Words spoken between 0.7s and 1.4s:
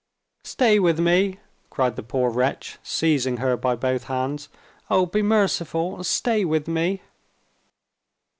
with me!"